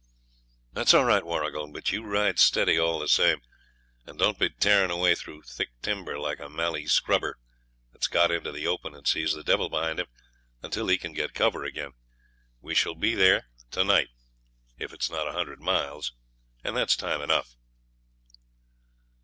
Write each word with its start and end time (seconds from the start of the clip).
'That's 0.73 0.95
all 0.95 1.05
right, 1.05 1.23
Warrigal; 1.23 1.71
but 1.71 1.91
you 1.91 2.03
ride 2.03 2.39
steady 2.39 2.75
all 2.75 2.97
the 2.97 3.07
same, 3.07 3.43
and 4.03 4.17
don't 4.17 4.39
be 4.39 4.49
tearing 4.49 4.89
away 4.89 5.13
through 5.13 5.43
thick 5.43 5.69
timber, 5.83 6.17
like 6.17 6.39
a 6.39 6.49
mallee 6.49 6.87
scrubber 6.87 7.37
that's 7.93 8.07
got 8.07 8.31
into 8.31 8.51
the 8.51 8.65
open 8.65 8.95
and 8.95 9.07
sees 9.07 9.33
the 9.33 9.43
devil 9.43 9.69
behind 9.69 9.99
him 9.99 10.07
until 10.63 10.87
he 10.87 10.97
can 10.97 11.13
get 11.13 11.35
cover 11.35 11.63
again. 11.63 11.91
We 12.61 12.73
shall 12.73 12.95
be 12.95 13.13
there 13.13 13.45
to 13.69 13.83
night 13.83 14.09
if 14.79 14.91
it's 14.91 15.11
not 15.11 15.27
a 15.27 15.33
hundred 15.33 15.59
miles, 15.59 16.13
and 16.63 16.75
that's 16.75 16.95
time 16.95 17.21
enough.' 17.21 17.55